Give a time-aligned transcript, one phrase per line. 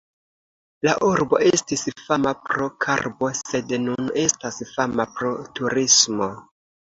[0.85, 6.31] La urbo estis fama pro karbo, sed nun estas fama pro turismo.